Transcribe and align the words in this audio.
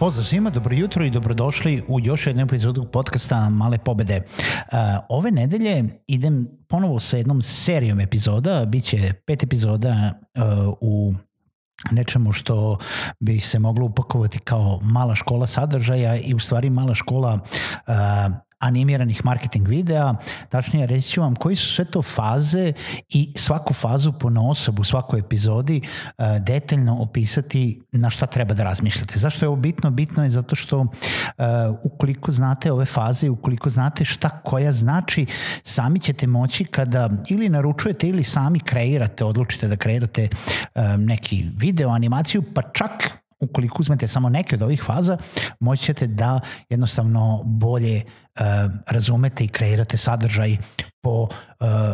Pozdrav 0.00 0.24
svima, 0.24 0.50
dobro 0.50 0.76
jutro 0.76 1.04
i 1.04 1.10
dobrodošli 1.10 1.82
u 1.88 2.00
još 2.00 2.26
jednu 2.26 2.42
epizodu 2.42 2.84
podcasta 2.84 3.48
Male 3.48 3.78
pobede. 3.78 4.16
Uh, 4.16 4.78
ove 5.08 5.30
nedelje 5.30 5.84
idem 6.06 6.48
ponovo 6.68 7.00
sa 7.00 7.16
jednom 7.16 7.42
serijom 7.42 8.00
epizoda, 8.00 8.64
bit 8.66 8.84
će 8.84 9.12
pet 9.26 9.42
epizoda 9.42 10.12
uh, 10.34 10.74
u 10.80 11.14
nečemu 11.90 12.32
što 12.32 12.78
bi 13.20 13.40
se 13.40 13.58
moglo 13.58 13.86
upakovati 13.86 14.38
kao 14.38 14.80
mala 14.82 15.14
škola 15.14 15.46
sadržaja 15.46 16.16
i 16.16 16.34
u 16.34 16.38
stvari 16.38 16.70
mala 16.70 16.94
škola 16.94 17.34
uh, 17.34 17.94
animiranih 18.60 19.24
marketing 19.24 19.68
videa, 19.68 20.14
tačnije 20.48 20.86
reći 20.86 21.08
ću 21.08 21.20
vam 21.20 21.34
koji 21.34 21.56
su 21.56 21.74
sve 21.74 21.84
to 21.84 22.02
faze 22.02 22.72
i 23.08 23.32
svaku 23.36 23.74
fazu 23.74 24.12
po 24.12 24.30
osobu 24.50 24.80
u 24.80 24.84
svakoj 24.84 25.20
epizodi 25.20 25.80
uh, 25.80 26.24
detaljno 26.40 27.02
opisati 27.02 27.82
na 27.92 28.10
šta 28.10 28.26
treba 28.26 28.54
da 28.54 28.64
razmišljate. 28.64 29.18
Zašto 29.18 29.44
je 29.44 29.48
ovo 29.48 29.56
bitno? 29.56 29.90
Bitno 29.90 30.24
je 30.24 30.30
zato 30.30 30.56
što 30.56 30.78
uh, 30.78 30.86
ukoliko 31.82 32.32
znate 32.32 32.72
ove 32.72 32.84
faze, 32.84 33.30
ukoliko 33.30 33.70
znate 33.70 34.04
šta 34.04 34.28
koja 34.28 34.72
znači, 34.72 35.26
sami 35.62 35.98
ćete 35.98 36.26
moći 36.26 36.64
kada 36.64 37.10
ili 37.28 37.48
naručujete 37.48 38.08
ili 38.08 38.22
sami 38.22 38.60
kreirate, 38.60 39.24
odlučite 39.24 39.68
da 39.68 39.76
kreirate 39.76 40.28
uh, 40.74 40.82
neki 40.98 41.46
video, 41.56 41.90
animaciju, 41.90 42.42
pa 42.54 42.62
čak 42.62 43.19
ukoliko 43.40 43.76
uzmete 43.80 44.08
samo 44.08 44.28
neke 44.28 44.54
od 44.54 44.62
ovih 44.62 44.82
faza, 44.82 45.16
moći 45.60 45.84
ćete 45.84 46.06
da 46.06 46.40
jednostavno 46.68 47.42
bolje 47.44 48.02
uh, 48.04 48.44
razumete 48.86 49.44
i 49.44 49.48
kreirate 49.48 49.96
sadržaj 49.96 50.56
po 51.02 51.22
uh, 51.22 51.28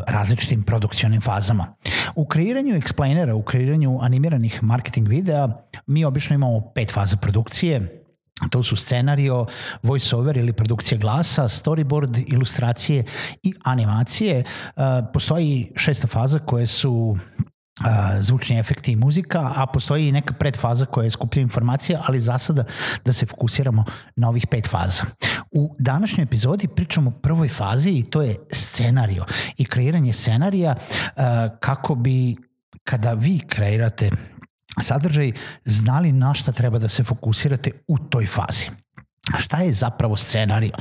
različitim 0.07 0.63
produkcionim 0.63 1.21
fazama. 1.21 1.75
U 2.15 2.27
kreiranju 2.27 2.75
explainera, 2.75 3.33
u 3.33 3.43
kreiranju 3.43 3.99
animiranih 4.03 4.63
marketing 4.63 5.09
videa, 5.09 5.49
mi 5.87 6.05
obično 6.05 6.35
imamo 6.35 6.61
pet 6.75 6.93
faza 6.93 7.17
produkcije, 7.17 8.03
to 8.51 8.63
su 8.63 8.77
scenario, 8.77 9.47
voiceover 9.83 10.37
ili 10.37 10.53
produkcija 10.53 10.99
glasa, 10.99 11.43
storyboard, 11.43 12.25
ilustracije 12.27 13.05
i 13.43 13.55
animacije. 13.63 14.45
Uh, 14.77 14.83
postoji 15.13 15.73
šesta 15.77 16.07
faza 16.07 16.39
koje 16.39 16.67
su 16.67 17.17
zvučni 18.21 18.59
efekti 18.59 18.93
i 18.93 18.97
muzika, 18.97 19.53
a 19.57 19.67
postoji 19.67 20.09
i 20.09 20.13
neka 20.13 20.35
predfaza 20.35 20.87
koja 20.87 21.05
je 21.05 21.11
skuplja 21.11 21.43
informacija, 21.43 22.03
ali 22.07 22.21
za 22.21 22.39
sada 22.39 22.65
da 23.05 23.13
se 23.13 23.27
fokusiramo 23.27 23.85
na 24.17 24.29
ovih 24.29 24.47
pet 24.51 24.69
faza. 24.71 25.05
U 25.53 25.75
današnjoj 25.79 26.23
epizodi 26.23 26.69
pričamo 26.69 27.11
o 27.11 27.21
prvoj 27.21 27.49
fazi 27.49 27.91
i 27.91 28.11
to 28.11 28.23
je 28.23 28.37
scenario 28.53 29.25
i 29.57 29.65
kreiranje 29.65 30.13
scenarija 30.13 30.75
kako 31.61 31.95
bi 31.95 32.37
kada 32.85 33.13
vi 33.13 33.41
kreirate 33.49 34.11
sadržaj 34.83 35.33
znali 35.65 36.13
na 36.13 36.35
šta 36.35 36.53
treba 36.53 36.79
da 36.79 36.89
se 36.89 37.05
fokusirate 37.05 37.71
u 37.89 37.99
toj 37.99 38.27
fazi. 38.27 38.86
Šta 39.39 39.57
je 39.57 39.73
zapravo 39.73 40.17
scenario? 40.17 40.73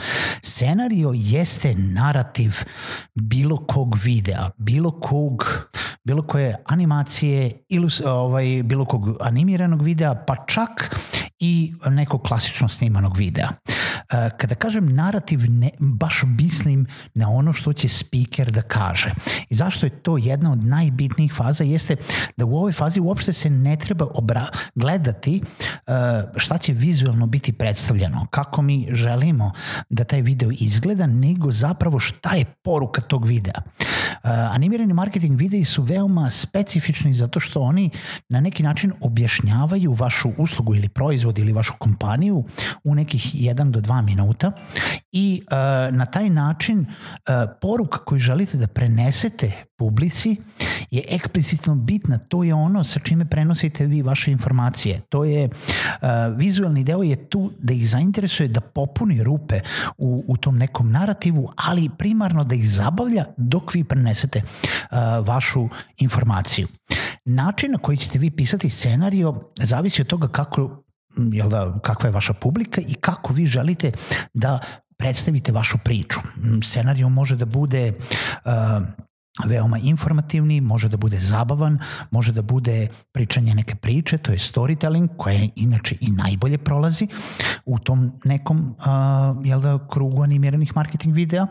Scenario 0.41 1.11
jeste 1.13 1.73
narativ 1.75 2.53
bilo 3.13 3.65
kog 3.65 3.95
videa, 4.03 4.49
bilo 4.57 4.99
kog 4.99 5.67
bilo 6.05 6.21
koje 6.27 6.55
animacije, 6.65 7.51
ilus, 7.69 8.01
ovaj, 8.05 8.63
bilo 8.63 8.85
kog 8.85 9.17
animiranog 9.21 9.81
videa, 9.81 10.15
pa 10.27 10.35
čak 10.45 10.95
i 11.39 11.73
nekog 11.89 12.21
klasično 12.23 12.69
snimanog 12.69 13.17
videa. 13.17 13.49
E, 13.67 13.74
kada 14.37 14.55
kažem 14.55 14.95
narativ, 14.95 15.39
ne, 15.49 15.69
baš 15.79 16.23
mislim 16.25 16.85
na 17.13 17.29
ono 17.29 17.53
što 17.53 17.73
će 17.73 17.87
speaker 17.89 18.51
da 18.51 18.61
kaže. 18.61 19.11
I 19.49 19.55
zašto 19.55 19.85
je 19.85 19.89
to 19.89 20.17
jedna 20.17 20.51
od 20.51 20.63
najbitnijih 20.63 21.33
faza 21.33 21.63
jeste 21.63 21.95
da 22.37 22.45
u 22.45 22.55
ovoj 22.55 22.71
fazi 22.71 22.99
uopšte 22.99 23.33
se 23.33 23.49
ne 23.49 23.75
treba 23.75 24.07
obra 24.13 24.47
gledati 24.75 25.41
e, 25.41 25.91
šta 26.35 26.57
će 26.57 26.73
vizualno 26.73 27.27
biti 27.27 27.51
predstavljeno, 27.53 28.27
kako 28.29 28.61
mi 28.61 28.87
želimo 28.91 29.51
da 29.89 30.03
taj 30.03 30.21
video 30.21 30.51
izgleda, 30.51 31.07
nego 31.07 31.51
zapravo 31.51 31.99
šta 31.99 32.35
je 32.35 32.45
poruka 32.45 33.01
tog 33.01 33.25
videa. 33.25 33.61
Uh, 34.25 34.31
animirani 34.31 34.93
marketing 34.93 35.39
videi 35.39 35.65
su 35.65 35.83
veoma 35.83 36.29
specifični 36.29 37.13
zato 37.13 37.39
što 37.39 37.61
oni 37.61 37.89
na 38.29 38.41
neki 38.41 38.63
način 38.63 38.93
objašnjavaju 39.01 39.93
vašu 39.93 40.31
uslugu 40.37 40.75
ili 40.75 40.89
proizvod 40.89 41.39
ili 41.39 41.53
vašu 41.53 41.73
kompaniju 41.79 42.43
u 42.83 42.95
nekih 42.95 43.35
1 43.35 43.71
do 43.71 43.81
2 43.95 44.05
minuta 44.05 44.51
i 45.11 45.41
uh, 45.45 45.95
na 45.95 46.05
taj 46.05 46.29
način 46.29 46.79
uh, 46.79 46.85
poruka 47.61 47.97
koju 47.97 48.19
želite 48.19 48.57
da 48.57 48.67
prenesete 48.67 49.51
publici 49.77 50.35
je 50.91 51.03
eksplicitno 51.09 51.75
bitna. 51.75 52.17
To 52.17 52.43
je 52.43 52.53
ono 52.53 52.83
sa 52.83 52.99
čime 52.99 53.25
prenosite 53.25 53.85
vi 53.85 54.01
vaše 54.01 54.31
informacije. 54.31 54.99
To 55.09 55.23
je, 55.23 55.49
uh, 55.49 56.07
vizualni 56.35 56.83
deo 56.83 57.03
je 57.03 57.29
tu 57.29 57.51
da 57.59 57.73
ih 57.73 57.89
zainteresuje 57.89 58.49
da 58.49 58.61
popuni 58.61 59.23
rupe 59.23 59.59
u, 59.97 60.23
u 60.27 60.37
tom 60.37 60.57
nekom 60.57 60.91
narativu, 60.91 61.51
ali 61.55 61.89
primarno 61.97 62.43
da 62.43 62.55
ih 62.55 62.69
zabavlja 62.69 63.25
dok 63.37 63.73
vi 63.73 63.83
prenesete 63.83 64.41
uh, 64.41 64.97
vašu 65.27 65.69
informaciju. 65.97 66.67
Način 67.25 67.71
na 67.71 67.77
koji 67.77 67.97
ćete 67.97 68.19
vi 68.19 68.31
pisati 68.31 68.69
scenario 68.69 69.33
zavisi 69.59 70.01
od 70.01 70.07
toga 70.07 70.27
kako 70.27 70.84
jel 71.17 71.49
da, 71.49 71.79
kakva 71.83 72.07
je 72.07 72.13
vaša 72.13 72.33
publika 72.33 72.81
i 72.81 72.93
kako 72.93 73.33
vi 73.33 73.45
želite 73.45 73.91
da 74.33 74.59
predstavite 74.97 75.51
vašu 75.51 75.77
priču. 75.83 76.19
Scenario 76.63 77.09
može 77.09 77.35
da 77.35 77.45
bude 77.45 77.93
uh, 78.45 78.51
veoma 79.45 79.77
informativni, 79.77 80.61
može 80.61 80.89
da 80.89 80.97
bude 80.97 81.19
zabavan, 81.19 81.79
može 82.11 82.31
da 82.31 82.41
bude 82.41 82.87
pričanje 83.11 83.55
neke 83.55 83.75
priče, 83.75 84.17
to 84.17 84.31
je 84.31 84.37
storytelling, 84.37 85.07
koja 85.17 85.47
inače 85.55 85.95
i 86.01 86.11
najbolje 86.11 86.57
prolazi 86.57 87.07
u 87.65 87.79
tom 87.79 88.11
nekom 88.23 88.75
uh, 88.79 89.45
jel 89.45 89.59
da, 89.59 89.87
krugu 89.87 90.23
animiranih 90.23 90.75
marketing 90.75 91.15
videa, 91.15 91.47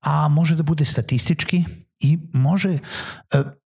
a 0.00 0.28
može 0.28 0.56
da 0.56 0.62
bude 0.62 0.84
statistički, 0.84 1.64
i 2.00 2.18
može 2.32 2.78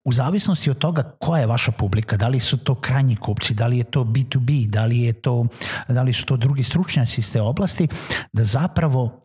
u 0.05 0.12
zavisnosti 0.12 0.71
od 0.71 0.78
toga 0.78 1.17
koja 1.21 1.41
je 1.41 1.47
vaša 1.47 1.72
publika, 1.72 2.17
da 2.17 2.28
li 2.28 2.41
su 2.41 2.59
to 2.59 2.75
krajnji 2.75 3.17
kupci, 3.17 3.55
da 3.55 3.67
li 3.67 3.78
je 3.78 3.84
to 3.84 4.05
B2B, 4.05 4.67
da 4.67 4.84
li, 4.87 5.00
je 5.00 5.12
to, 5.12 5.47
da 5.89 6.03
li 6.03 6.12
su 6.12 6.25
to 6.25 6.37
drugi 6.37 6.62
stručnjaci 6.62 7.21
iz 7.21 7.33
te 7.33 7.41
oblasti, 7.41 7.89
da 8.33 8.44
zapravo 8.44 9.21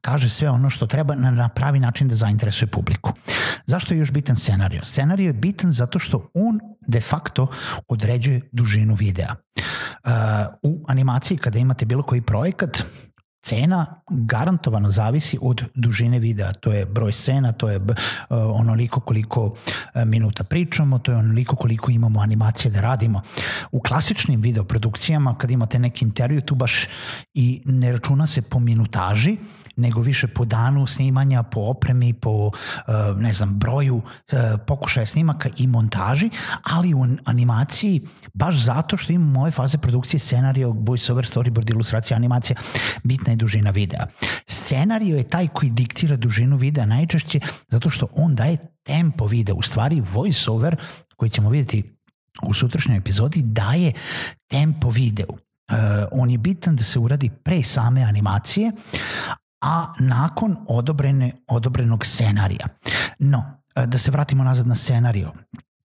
kaže 0.00 0.28
sve 0.28 0.50
ono 0.50 0.70
što 0.70 0.86
treba 0.86 1.14
na, 1.14 1.30
na 1.30 1.48
pravi 1.48 1.80
način 1.80 2.08
da 2.08 2.14
zainteresuje 2.14 2.68
publiku. 2.68 3.12
Zašto 3.66 3.94
je 3.94 3.98
još 3.98 4.10
bitan 4.10 4.36
scenario? 4.36 4.84
Scenario 4.84 5.26
je 5.26 5.32
bitan 5.32 5.72
zato 5.72 5.98
što 5.98 6.30
on 6.34 6.60
de 6.86 7.00
facto 7.00 7.46
određuje 7.88 8.40
dužinu 8.52 8.94
videa. 8.94 9.34
Uh, 9.34 10.10
u 10.62 10.82
animaciji 10.88 11.38
kada 11.38 11.58
imate 11.58 11.84
bilo 11.84 12.02
koji 12.02 12.20
projekat, 12.20 12.82
cena 13.44 13.86
garantovano 14.10 14.90
zavisi 14.90 15.38
od 15.42 15.64
dužine 15.74 16.18
videa, 16.18 16.52
to 16.52 16.72
je 16.72 16.86
broj 16.86 17.12
scena, 17.12 17.52
to 17.52 17.68
je 17.68 17.76
uh, 17.76 17.94
onoliko 18.30 19.00
koliko 19.00 19.44
uh, 19.44 19.54
minuta 20.04 20.44
pričamo, 20.44 20.98
to 20.98 21.12
je 21.12 21.18
onoliko 21.18 21.56
koliko 21.56 21.90
imamo 21.90 22.20
animacije 22.20 22.70
da 22.70 22.80
radimo. 22.80 23.20
U 23.72 23.80
klasičnim 23.80 24.40
videoprodukcijama 24.40 25.38
kad 25.38 25.50
imate 25.50 25.78
neki 25.78 26.04
intervju 26.04 26.40
tu 26.40 26.54
baš 26.54 26.86
i 27.34 27.62
ne 27.64 27.92
računa 27.92 28.26
se 28.26 28.42
po 28.42 28.58
minutaži, 28.58 29.36
nego 29.76 30.00
više 30.00 30.28
po 30.28 30.44
danu 30.44 30.86
snimanja, 30.86 31.42
po 31.42 31.60
opremi, 31.60 32.12
po 32.12 32.30
uh, 32.30 32.52
ne 33.16 33.32
znam, 33.32 33.58
broju 33.58 34.02
pokušaja 34.66 35.06
snimaka 35.06 35.48
i 35.56 35.66
montaži, 35.66 36.30
ali 36.62 36.94
u 36.94 37.06
animaciji 37.24 38.00
baš 38.34 38.64
zato 38.64 38.96
što 38.96 39.12
imamo 39.12 39.40
ove 39.40 39.50
faze 39.50 39.78
produkcije 39.78 40.20
scenarija, 40.20 40.68
voiceover, 40.68 41.24
storyboard, 41.24 41.70
ilustracija, 41.70 42.16
animacija, 42.16 42.56
bitna 43.02 43.33
je 43.34 43.36
dužina 43.36 43.70
videa. 43.70 44.06
Scenario 44.46 45.16
je 45.16 45.28
taj 45.28 45.48
koji 45.48 45.70
diktira 45.70 46.16
dužinu 46.16 46.56
videa 46.56 46.86
najčešće 46.86 47.40
zato 47.68 47.90
što 47.90 48.06
on 48.16 48.34
daje 48.34 48.56
tempo 48.82 49.26
videa. 49.26 49.54
U 49.54 49.62
stvari 49.62 50.00
voiceover 50.00 50.76
koji 51.16 51.30
ćemo 51.30 51.50
vidjeti 51.50 51.84
u 52.42 52.54
sutrašnjoj 52.54 52.98
epizodi 52.98 53.42
daje 53.42 53.92
tempo 54.48 54.90
videu. 54.90 55.30
Uh, 55.30 55.76
on 56.12 56.30
je 56.30 56.38
bitan 56.38 56.76
da 56.76 56.84
se 56.84 56.98
uradi 56.98 57.30
pre 57.30 57.62
same 57.62 58.02
animacije, 58.02 58.72
a 59.60 59.94
nakon 59.98 60.56
odobrene, 60.68 61.32
odobrenog 61.48 62.06
scenarija. 62.06 62.66
No, 63.18 63.60
da 63.86 63.98
se 63.98 64.10
vratimo 64.10 64.44
nazad 64.44 64.66
na 64.66 64.74
scenario. 64.74 65.32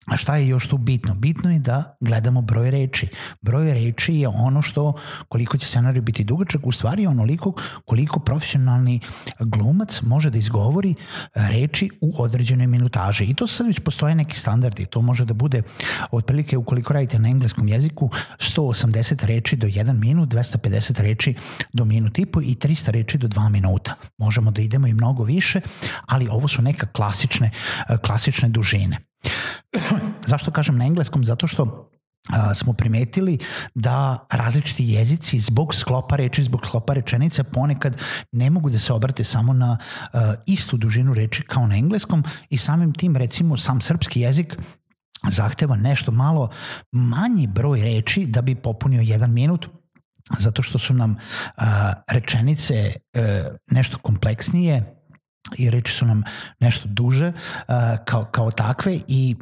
A 0.07 0.17
šta 0.17 0.35
je 0.35 0.47
još 0.47 0.67
tu 0.67 0.77
bitno? 0.77 1.15
Bitno 1.15 1.51
je 1.51 1.59
da 1.59 1.97
gledamo 2.01 2.41
broj 2.41 2.71
reči. 2.71 3.07
Broj 3.41 3.73
reči 3.73 4.15
je 4.15 4.27
ono 4.27 4.61
što, 4.61 4.93
koliko 5.29 5.57
će 5.57 5.67
scenarij 5.67 6.01
biti 6.01 6.23
dugačak, 6.23 6.67
u 6.67 6.71
stvari 6.71 7.01
je 7.01 7.09
onoliko 7.09 7.53
koliko 7.85 8.19
profesionalni 8.19 8.99
glumac 9.39 10.01
može 10.01 10.29
da 10.29 10.37
izgovori 10.37 10.95
reči 11.35 11.89
u 12.01 12.23
određenoj 12.23 12.67
minutaži. 12.67 13.23
I 13.23 13.33
to 13.33 13.47
sad 13.47 13.67
već 13.67 13.79
postoje 13.79 14.15
neki 14.15 14.39
standardi. 14.39 14.85
To 14.85 15.01
može 15.01 15.25
da 15.25 15.33
bude 15.33 15.61
otprilike 16.11 16.57
ukoliko 16.57 16.93
radite 16.93 17.19
na 17.19 17.29
engleskom 17.29 17.67
jeziku 17.67 18.09
180 18.39 19.25
reči 19.25 19.55
do 19.55 19.67
1 19.67 19.93
minut, 19.93 20.29
250 20.29 21.01
reči 21.01 21.35
do 21.73 21.85
minut 21.85 22.19
i 22.19 22.25
po 22.25 22.41
i 22.41 22.55
300 22.55 22.91
reči 22.91 23.17
do 23.17 23.27
2 23.27 23.49
minuta. 23.49 23.95
Možemo 24.17 24.51
da 24.51 24.61
idemo 24.61 24.87
i 24.87 24.93
mnogo 24.93 25.23
više, 25.23 25.61
ali 26.05 26.27
ovo 26.31 26.47
su 26.47 26.61
neka 26.61 26.87
klasične, 26.87 27.51
klasične 28.01 28.49
dužine. 28.49 28.97
Zašto 30.31 30.51
kažem 30.51 30.77
na 30.77 30.85
engleskom? 30.85 31.23
Zato 31.23 31.47
što 31.47 31.89
a, 32.29 32.53
smo 32.53 32.73
primetili 32.73 33.37
da 33.75 34.27
različiti 34.31 34.85
jezici 34.85 35.39
zbog 35.39 35.75
sklopa 35.75 36.15
reči, 36.15 36.43
zbog 36.43 36.65
sklopa 36.65 36.93
rečenice 36.93 37.43
ponekad 37.43 37.97
ne 38.31 38.49
mogu 38.49 38.69
da 38.69 38.79
se 38.79 38.93
obrate 38.93 39.23
samo 39.23 39.53
na 39.53 39.77
a, 40.13 40.33
istu 40.45 40.77
dužinu 40.77 41.13
reči 41.13 41.43
kao 41.43 41.67
na 41.67 41.75
engleskom 41.75 42.23
i 42.49 42.57
samim 42.57 42.93
tim 42.93 43.15
recimo 43.15 43.57
sam 43.57 43.81
srpski 43.81 44.21
jezik 44.21 44.57
zahteva 45.29 45.75
nešto 45.75 46.11
malo 46.11 46.49
manji 46.91 47.47
broj 47.47 47.81
reči 47.81 48.25
da 48.25 48.41
bi 48.41 48.55
popunio 48.55 49.01
jedan 49.01 49.33
minut 49.33 49.67
zato 50.39 50.61
što 50.61 50.79
su 50.79 50.93
nam 50.93 51.15
a, 51.57 51.93
rečenice 52.07 52.93
a, 53.13 53.19
e, 53.19 53.51
nešto 53.71 53.97
kompleksnije 53.97 54.97
i 55.57 55.69
reči 55.69 55.93
su 55.93 56.05
nam 56.05 56.23
nešto 56.59 56.89
duže 56.89 57.27
uh, 57.27 57.75
kao, 58.05 58.25
kao 58.25 58.51
takve 58.51 58.99
i 59.07 59.35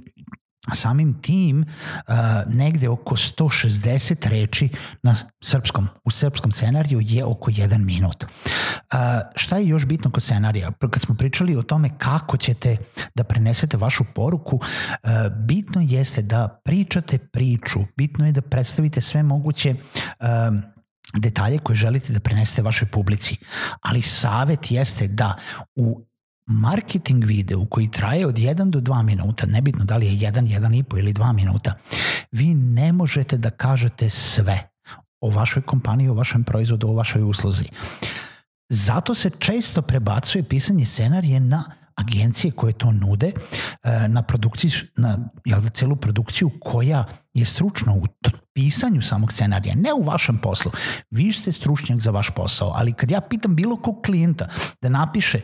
samim 0.74 1.22
tim 1.22 1.60
uh, 1.62 2.16
negde 2.48 2.90
oko 2.90 3.16
160 3.16 4.30
reči 4.30 4.70
na 5.04 5.16
srpskom, 5.44 5.88
u 6.04 6.12
srpskom 6.12 6.52
scenariju 6.52 7.00
je 7.04 7.26
oko 7.26 7.52
1 7.52 7.86
minut. 7.86 8.24
Uh, 8.24 9.00
šta 9.36 9.58
je 9.58 9.68
još 9.68 9.86
bitno 9.86 10.12
kod 10.12 10.24
scenarija? 10.24 10.72
Kad 10.92 11.02
smo 11.02 11.16
pričali 11.16 11.56
o 11.56 11.64
tome 11.64 11.90
kako 11.98 12.38
ćete 12.38 12.78
da 13.16 13.24
prenesete 13.24 13.78
vašu 13.78 14.04
poruku, 14.16 14.56
uh, 14.56 15.10
bitno 15.46 15.82
jeste 15.82 16.22
da 16.22 16.62
pričate 16.66 17.18
priču, 17.18 17.80
bitno 17.98 18.26
je 18.26 18.32
da 18.32 18.42
predstavite 18.42 19.02
sve 19.02 19.24
moguće 19.24 19.76
uh, 20.20 20.28
detalje 21.14 21.58
koje 21.58 21.76
želite 21.76 22.14
da 22.14 22.20
prenesete 22.20 22.62
vašoj 22.62 22.88
publici. 22.88 23.38
Ali 23.82 24.02
savet 24.02 24.72
jeste 24.72 25.08
da 25.08 25.36
u 25.76 26.06
marketing 26.48 27.26
videu 27.26 27.66
koji 27.66 27.92
traje 27.92 28.28
od 28.28 28.36
1 28.36 28.70
do 28.70 28.80
2 28.80 29.04
minuta, 29.04 29.46
nebitno 29.46 29.86
da 29.86 29.98
li 29.98 30.06
je 30.06 30.32
1, 30.32 30.60
1,5 30.60 31.00
ili 31.00 31.14
2 31.14 31.34
minuta, 31.34 31.74
vi 32.32 32.54
ne 32.54 32.92
možete 32.92 33.38
da 33.38 33.50
kažete 33.50 34.10
sve 34.10 34.70
o 35.22 35.30
vašoj 35.30 35.62
kompaniji, 35.62 36.10
o 36.10 36.14
vašem 36.14 36.44
proizvodu, 36.44 36.88
o 36.88 36.94
vašoj 36.94 37.24
usluzi. 37.24 37.66
Zato 38.70 39.16
se 39.16 39.30
često 39.30 39.82
prebacuje 39.82 40.44
pisanje 40.44 40.86
scenarije 40.86 41.40
na 41.40 41.64
agencije 41.96 42.52
koje 42.52 42.74
to 42.74 42.92
nude 42.92 43.32
e, 43.84 44.08
na 44.08 44.22
produkciji, 44.22 44.72
na 44.98 45.20
jel 45.46 45.62
da, 45.62 45.70
celu 45.70 45.96
produkciju 45.96 46.52
koja 46.62 47.06
je 47.34 47.46
stručna 47.46 47.94
u 47.94 48.04
pisanju 48.54 49.02
samog 49.02 49.34
scenarija, 49.34 49.76
ne 49.76 49.94
u 49.94 50.04
vašem 50.04 50.38
poslu. 50.38 50.72
Vi 51.12 51.32
ste 51.34 51.52
stručnjak 51.52 52.00
za 52.00 52.12
vaš 52.12 52.30
posao, 52.30 52.72
ali 52.76 52.94
kad 52.94 53.12
ja 53.12 53.22
pitam 53.22 53.56
bilo 53.56 53.76
kog 53.76 54.02
klijenta 54.06 54.48
da 54.82 54.90
napiše 54.90 55.40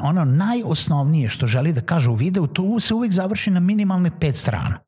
ono 0.00 0.24
najosnovnije 0.24 1.28
što 1.28 1.46
želi 1.46 1.72
da 1.72 1.80
kaže 1.80 2.10
u 2.10 2.14
videu, 2.14 2.46
to 2.46 2.80
se 2.80 2.94
uvek 2.94 3.12
završi 3.12 3.50
na 3.50 3.60
minimalne 3.60 4.20
pet 4.20 4.36
strana. 4.36 4.78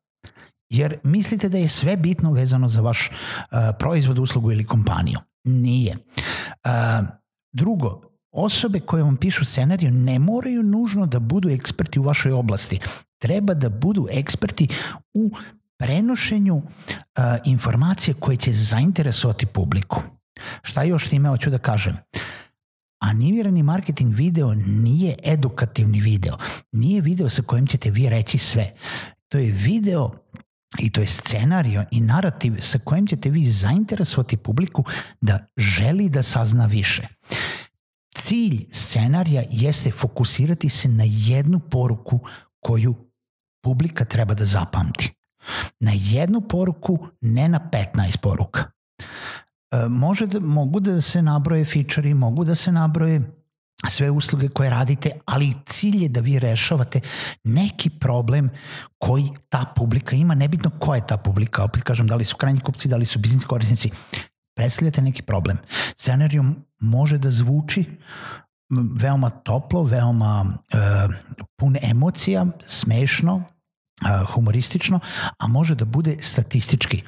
Jer 0.69 0.97
mislite 1.03 1.49
da 1.49 1.57
je 1.57 1.67
sve 1.67 1.97
bitno 1.97 2.33
vezano 2.33 2.67
za 2.67 2.81
vaš 2.81 3.09
uh, 3.09 3.57
proizvod, 3.79 4.19
uslugu 4.19 4.51
ili 4.51 4.65
kompaniju. 4.65 5.19
Nije. 5.43 5.97
Uh, 6.65 7.07
drugo, 7.53 8.01
osobe 8.31 8.79
koje 8.79 9.03
vam 9.03 9.17
pišu 9.17 9.45
scenariju 9.45 9.91
ne 9.91 10.19
moraju 10.19 10.63
nužno 10.63 11.05
da 11.05 11.19
budu 11.19 11.49
eksperti 11.49 11.99
u 11.99 12.03
vašoj 12.03 12.31
oblasti. 12.31 12.79
Treba 13.21 13.53
da 13.53 13.69
budu 13.69 14.07
eksperti 14.11 14.67
u 15.13 15.31
prenošenju 15.79 16.55
uh, 16.55 16.63
informacije 17.45 18.13
koje 18.13 18.37
će 18.37 18.51
zainteresovati 18.51 19.45
publiku. 19.45 20.01
Šta 20.61 20.83
još 20.83 21.07
time 21.07 21.29
hoću 21.29 21.49
da 21.49 21.57
kažem? 21.57 21.97
Animirani 22.99 23.63
marketing 23.63 24.15
video 24.15 24.53
nije 24.53 25.15
edukativni 25.23 25.99
video. 25.99 26.37
Nije 26.71 27.01
video 27.01 27.29
sa 27.29 27.41
kojim 27.41 27.67
ćete 27.67 27.91
vi 27.91 28.09
reći 28.09 28.37
sve. 28.37 28.73
To 29.29 29.37
je 29.37 29.51
video 29.51 30.11
i 30.79 30.91
to 30.91 31.01
je 31.01 31.07
scenario 31.07 31.85
i 31.91 32.01
narativ 32.01 32.55
sa 32.59 32.79
kojim 32.79 33.07
ćete 33.07 33.29
vi 33.29 33.49
zainteresovati 33.49 34.37
publiku 34.37 34.83
da 35.21 35.45
želi 35.57 36.09
da 36.09 36.23
sazna 36.23 36.65
više. 36.65 37.07
Cilj 38.15 38.65
scenarija 38.71 39.43
jeste 39.49 39.91
fokusirati 39.91 40.69
se 40.69 40.89
na 40.89 41.03
jednu 41.07 41.59
poruku 41.59 42.19
koju 42.59 42.95
publika 43.63 44.05
treba 44.05 44.33
da 44.33 44.45
zapamti. 44.45 45.13
Na 45.79 45.91
jednu 45.95 46.41
poruku, 46.41 47.07
ne 47.21 47.49
na 47.49 47.69
15 47.95 48.17
poruka. 48.17 48.71
E, 49.71 49.87
može 49.89 50.27
da, 50.27 50.39
mogu 50.39 50.79
da 50.79 51.01
se 51.01 51.21
nabroje 51.21 51.65
fičari, 51.65 52.13
mogu 52.13 52.43
da 52.43 52.55
se 52.55 52.71
nabroje 52.71 53.21
sve 53.87 54.09
usluge 54.09 54.49
koje 54.49 54.69
radite, 54.69 55.11
ali 55.25 55.53
cilj 55.65 56.03
je 56.03 56.09
da 56.09 56.19
vi 56.19 56.39
rešavate 56.39 56.99
neki 57.43 57.89
problem 57.89 58.49
koji 58.97 59.29
ta 59.49 59.65
publika 59.75 60.15
ima, 60.15 60.35
nebitno 60.35 60.71
ko 60.79 60.95
je 60.95 61.07
ta 61.07 61.17
publika, 61.17 61.63
opet 61.63 61.83
kažem, 61.83 62.07
da 62.07 62.15
li 62.15 62.25
su 62.25 62.37
krajnji 62.37 62.59
kupci, 62.59 62.87
da 62.87 62.97
li 62.97 63.05
su 63.05 63.19
biznis 63.19 63.43
korisnici, 63.43 63.91
predstavljate 64.55 65.01
neki 65.01 65.21
problem. 65.21 65.57
Scenarijum 65.97 66.55
može 66.79 67.17
da 67.17 67.31
zvuči 67.31 67.85
veoma 69.01 69.29
toplo, 69.29 69.83
veoma 69.83 70.45
uh, 70.73 71.15
pun 71.57 71.77
emocija, 71.81 72.45
smešno, 72.67 73.43
humoristično, 74.33 74.99
a 75.37 75.47
može 75.47 75.75
da 75.75 75.85
bude 75.85 76.17
statistički. 76.21 77.03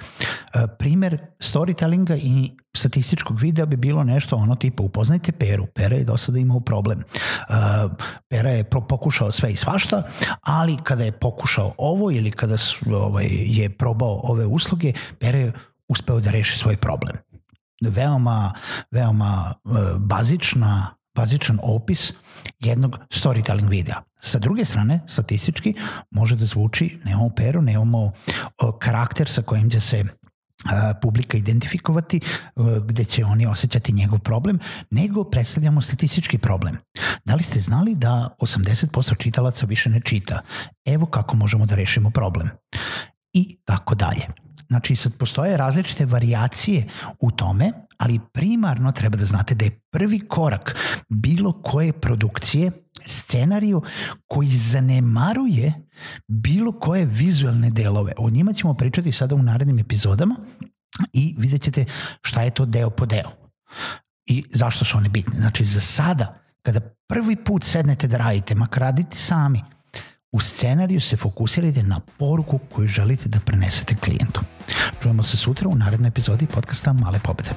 Primer 0.79 1.17
storytellinga 1.39 2.19
i 2.23 2.51
statističkog 2.77 3.39
videa 3.39 3.65
bi 3.65 3.75
bilo 3.75 4.03
nešto 4.03 4.35
ono 4.35 4.55
tipa 4.55 4.83
upoznajte 4.83 5.31
Peru. 5.31 5.65
Pera 5.65 5.95
je 5.95 6.03
do 6.03 6.17
sada 6.17 6.39
imao 6.39 6.59
problem. 6.59 7.03
Pera 8.29 8.49
je 8.49 8.63
pokušao 8.63 9.31
sve 9.31 9.51
i 9.51 9.55
svašta, 9.55 10.03
ali 10.41 10.77
kada 10.83 11.03
je 11.03 11.11
pokušao 11.11 11.73
ovo 11.77 12.11
ili 12.11 12.31
kada 12.31 12.55
ovaj, 12.91 13.27
je 13.31 13.77
probao 13.77 14.21
ove 14.23 14.45
usluge, 14.45 14.93
Pera 15.19 15.37
je 15.37 15.51
uspeo 15.87 16.19
da 16.19 16.31
reši 16.31 16.57
svoj 16.57 16.77
problem. 16.77 17.15
Veoma, 17.81 18.53
veoma 18.91 19.53
bazična 19.97 20.95
bazičan 21.15 21.59
opis 21.63 22.13
jednog 22.59 22.97
storytelling 23.09 23.69
videa. 23.69 24.01
Sa 24.21 24.39
druge 24.39 24.65
strane, 24.65 24.99
statistički, 25.07 25.73
može 26.11 26.35
da 26.35 26.45
zvuči, 26.45 26.97
nemamo 27.05 27.29
peru, 27.35 27.61
nemamo 27.61 28.11
karakter 28.79 29.29
sa 29.29 29.41
kojim 29.41 29.69
će 29.69 29.79
se 29.79 30.03
publika 31.01 31.37
identifikovati 31.37 32.19
gde 32.85 33.05
će 33.05 33.25
oni 33.25 33.45
osjećati 33.45 33.93
njegov 33.93 34.19
problem, 34.19 34.59
nego 34.91 35.23
predstavljamo 35.23 35.81
statistički 35.81 36.37
problem. 36.37 36.77
Da 37.25 37.35
li 37.35 37.43
ste 37.43 37.59
znali 37.59 37.95
da 37.95 38.35
80% 38.39 39.17
čitalaca 39.17 39.65
više 39.65 39.89
ne 39.89 40.01
čita? 40.01 40.41
Evo 40.85 41.05
kako 41.05 41.35
možemo 41.37 41.65
da 41.65 41.75
rešimo 41.75 42.09
problem. 42.09 42.49
I 43.33 43.59
tako 43.65 43.95
dalje. 43.95 44.27
Znači, 44.71 44.95
sad 44.95 45.17
postoje 45.17 45.57
različite 45.57 46.05
variacije 46.05 46.85
u 47.19 47.31
tome, 47.31 47.71
ali 47.97 48.19
primarno 48.33 48.91
treba 48.91 49.17
da 49.17 49.25
znate 49.25 49.55
da 49.55 49.65
je 49.65 49.79
prvi 49.91 50.19
korak 50.19 50.75
bilo 51.09 51.61
koje 51.61 51.93
produkcije 51.93 52.71
scenariju 53.05 53.81
koji 54.27 54.47
zanemaruje 54.47 55.73
bilo 56.27 56.79
koje 56.79 57.05
vizualne 57.05 57.69
delove. 57.69 58.13
O 58.17 58.29
njima 58.29 58.53
ćemo 58.53 58.73
pričati 58.73 59.11
sada 59.11 59.35
u 59.35 59.43
narednim 59.43 59.79
epizodama 59.79 60.35
i 61.13 61.35
vidjet 61.37 61.61
ćete 61.61 61.85
šta 62.21 62.41
je 62.41 62.51
to 62.51 62.65
deo 62.65 62.89
po 62.89 63.05
deo 63.05 63.31
i 64.25 64.43
zašto 64.49 64.85
su 64.85 64.97
one 64.97 65.09
bitne. 65.09 65.39
Znači, 65.39 65.65
za 65.65 65.81
sada, 65.81 66.41
kada 66.61 66.79
prvi 67.07 67.35
put 67.35 67.63
sednete 67.63 68.07
da 68.07 68.17
radite, 68.17 68.55
makar 68.55 68.81
radite 68.81 69.17
sami, 69.17 69.61
U 70.33 70.39
scenariju 70.39 70.99
se 70.99 71.17
fokusirajte 71.17 71.83
na 71.83 71.99
poruku 72.17 72.59
koju 72.73 72.87
želite 72.87 73.29
da 73.29 73.39
prenesete 73.39 73.95
klijentu. 73.95 74.41
Čujemo 75.01 75.23
se 75.23 75.37
sutra 75.37 75.69
u 75.69 75.75
narednoj 75.75 76.07
epizodi 76.07 76.47
podcasta 76.47 76.93
Male 76.93 77.19
pobede. 77.23 77.49